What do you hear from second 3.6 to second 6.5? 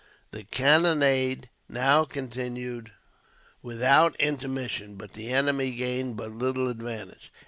without intermission, but the enemy gained but